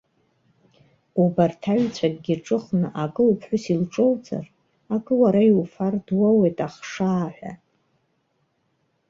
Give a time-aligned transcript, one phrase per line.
[1.21, 4.45] Убарҭ аҩҵәакгьы ҿыхны, акы уԥҳәыс илҿоуҵар,
[4.95, 7.53] акы уара иуфар, дуоуеит ахшаа ҳәа.